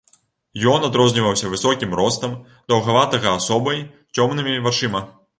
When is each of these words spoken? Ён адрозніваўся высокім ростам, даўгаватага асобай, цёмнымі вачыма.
Ён 0.69 0.85
адрозніваўся 0.85 1.49
высокім 1.51 1.91
ростам, 1.99 2.33
даўгаватага 2.73 3.35
асобай, 3.41 3.83
цёмнымі 4.17 4.57
вачыма. 4.69 5.03